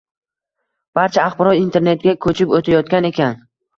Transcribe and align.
barcha 0.99 1.21
axborot 1.25 1.59
internetga 1.65 2.17
ko‘chib 2.27 2.57
o‘tayotgan 2.61 3.11
ekan 3.11 3.39